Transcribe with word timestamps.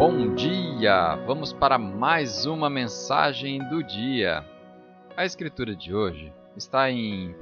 Bom 0.00 0.34
dia! 0.34 1.14
Vamos 1.26 1.52
para 1.52 1.76
mais 1.76 2.46
uma 2.46 2.70
mensagem 2.70 3.58
do 3.68 3.82
dia. 3.82 4.42
A 5.14 5.26
escritura 5.26 5.76
de 5.76 5.94
hoje 5.94 6.32
está 6.56 6.90
em 6.90 7.32
1 7.32 7.34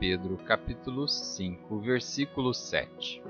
Pedro, 0.00 0.38
capítulo 0.38 1.06
5, 1.06 1.78
versículo 1.80 2.54
7. 2.54 3.22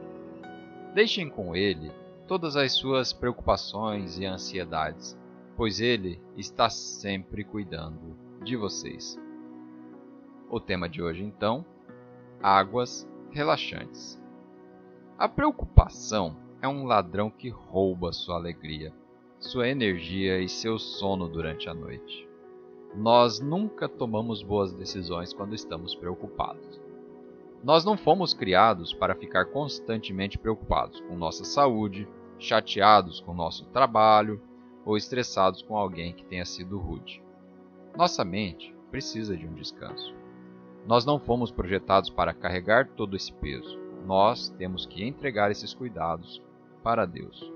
Deixem 0.95 1.29
com 1.29 1.57
ele 1.57 1.91
todas 2.29 2.55
as 2.55 2.71
suas 2.71 3.13
preocupações 3.13 4.17
e 4.17 4.25
ansiedades, 4.25 5.19
pois 5.57 5.81
ele 5.81 6.23
está 6.37 6.71
sempre 6.71 7.43
cuidando 7.43 8.17
de 8.45 8.55
vocês. 8.55 9.21
O 10.49 10.61
tema 10.61 10.89
de 10.89 11.03
hoje, 11.03 11.25
então, 11.25 11.67
águas 12.41 13.11
relaxantes. 13.33 14.23
A 15.19 15.29
preocupação 15.29 16.47
é 16.61 16.67
um 16.67 16.85
ladrão 16.85 17.31
que 17.31 17.49
rouba 17.49 18.13
sua 18.13 18.37
alegria, 18.37 18.93
sua 19.39 19.69
energia 19.69 20.41
e 20.41 20.49
seu 20.49 20.79
sono 20.79 21.29
durante 21.29 21.69
a 21.69 21.75
noite. 21.75 22.29
Nós 22.97 23.39
nunca 23.39 23.89
tomamos 23.89 24.43
boas 24.43 24.73
decisões 24.73 25.33
quando 25.33 25.55
estamos 25.55 25.95
preocupados. 25.95 26.81
Nós 27.63 27.85
não 27.85 27.97
fomos 27.97 28.35
criados 28.35 28.93
para 28.93 29.15
ficar 29.15 29.47
constantemente 29.47 30.39
preocupados 30.39 31.01
com 31.03 31.17
nossa 31.17 31.45
saúde, 31.45 32.09
chateados 32.39 33.21
com 33.21 33.35
nosso 33.35 33.65
trabalho 33.67 34.41
ou 34.85 34.97
estressados 34.97 35.63
com 35.63 35.77
alguém 35.77 36.13
que 36.13 36.25
tenha 36.25 36.45
sido 36.45 36.79
rude. 36.79 37.23
Nossa 37.97 38.25
mente 38.25 38.75
precisa 38.91 39.37
de 39.37 39.47
um 39.47 39.55
descanso. 39.55 40.15
Nós 40.87 41.05
não 41.05 41.19
fomos 41.21 41.51
projetados 41.51 42.11
para 42.11 42.33
carregar 42.33 42.89
todo 42.97 43.15
esse 43.15 43.33
peso. 43.33 43.79
Nós 44.07 44.49
temos 44.51 44.87
que 44.87 45.05
entregar 45.05 45.51
esses 45.51 45.75
cuidados 45.75 46.43
para 46.89 47.05
Deus. 47.05 47.53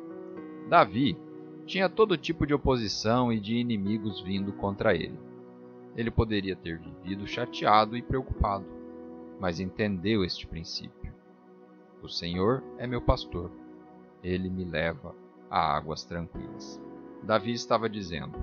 Davi 0.68 1.16
tinha 1.64 1.88
todo 1.88 2.18
tipo 2.18 2.46
de 2.46 2.52
oposição 2.52 3.32
e 3.32 3.40
de 3.40 3.56
inimigos 3.56 4.20
vindo 4.20 4.52
contra 4.52 4.94
ele. 4.94 5.18
Ele 5.96 6.10
poderia 6.10 6.54
ter 6.54 6.78
vivido 6.78 7.26
chateado 7.26 7.96
e 7.96 8.02
preocupado, 8.02 8.66
mas 9.40 9.58
entendeu 9.58 10.22
este 10.22 10.46
princípio. 10.46 11.14
O 12.02 12.10
Senhor 12.10 12.62
é 12.76 12.86
meu 12.86 13.00
pastor, 13.00 13.50
ele 14.22 14.50
me 14.50 14.66
leva 14.66 15.14
a 15.48 15.78
águas 15.78 16.04
tranquilas. 16.04 16.78
Davi 17.22 17.54
estava 17.54 17.88
dizendo: 17.88 18.36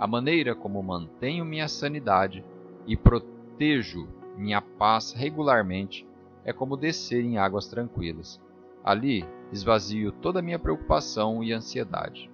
A 0.00 0.06
maneira 0.08 0.52
como 0.52 0.82
mantenho 0.82 1.44
minha 1.44 1.68
sanidade 1.68 2.44
e 2.88 2.96
protejo 2.96 4.08
minha 4.36 4.60
paz 4.60 5.12
regularmente 5.12 6.04
é 6.44 6.52
como 6.52 6.76
descer 6.76 7.24
em 7.24 7.38
águas 7.38 7.68
tranquilas. 7.68 8.40
Ali 8.88 9.22
esvazio 9.52 10.10
toda 10.10 10.38
a 10.38 10.42
minha 10.42 10.58
preocupação 10.58 11.44
e 11.44 11.52
ansiedade. 11.52 12.30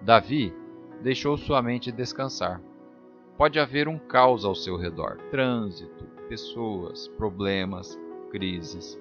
Davi 0.00 0.54
deixou 1.02 1.36
sua 1.36 1.60
mente 1.60 1.92
descansar. 1.92 2.62
Pode 3.36 3.60
haver 3.60 3.88
um 3.88 3.98
caos 3.98 4.42
ao 4.42 4.54
seu 4.54 4.78
redor 4.78 5.18
trânsito, 5.30 6.06
pessoas, 6.26 7.08
problemas, 7.08 8.00
crises. 8.30 8.98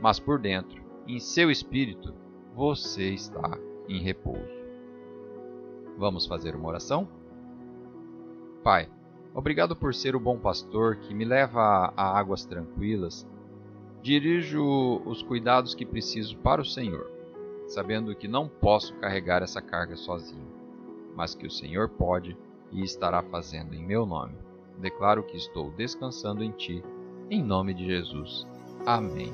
Mas 0.00 0.18
por 0.18 0.40
dentro, 0.40 0.82
em 1.06 1.20
seu 1.20 1.52
espírito, 1.52 2.12
você 2.52 3.10
está 3.10 3.56
em 3.88 4.00
repouso. 4.00 4.60
Vamos 5.96 6.26
fazer 6.26 6.56
uma 6.56 6.68
oração? 6.68 7.08
Pai, 8.64 8.88
Obrigado 9.32 9.76
por 9.76 9.94
ser 9.94 10.16
o 10.16 10.20
bom 10.20 10.36
pastor 10.36 10.96
que 10.96 11.14
me 11.14 11.24
leva 11.24 11.92
a 11.96 12.18
águas 12.18 12.44
tranquilas. 12.44 13.24
Dirijo 14.02 15.02
os 15.04 15.22
cuidados 15.22 15.74
que 15.74 15.84
preciso 15.84 16.36
para 16.38 16.62
o 16.62 16.64
Senhor, 16.64 17.10
sabendo 17.66 18.14
que 18.14 18.26
não 18.26 18.48
posso 18.48 18.94
carregar 18.94 19.42
essa 19.42 19.60
carga 19.60 19.94
sozinho, 19.96 20.48
mas 21.14 21.34
que 21.34 21.46
o 21.46 21.50
Senhor 21.50 21.88
pode 21.88 22.36
e 22.72 22.82
estará 22.82 23.22
fazendo 23.22 23.74
em 23.74 23.84
meu 23.84 24.06
nome. 24.06 24.34
Declaro 24.78 25.22
que 25.22 25.36
estou 25.36 25.70
descansando 25.72 26.42
em 26.42 26.50
Ti, 26.52 26.82
em 27.28 27.42
nome 27.42 27.74
de 27.74 27.84
Jesus. 27.84 28.46
Amém. 28.86 29.30